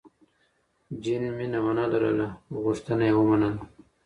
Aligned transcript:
جین 1.01 1.23
مینه 1.37 1.59
ونه 1.63 1.85
لرله، 1.91 2.27
خو 2.45 2.55
غوښتنه 2.65 3.03
یې 3.09 3.13
ومنله. 3.15 3.61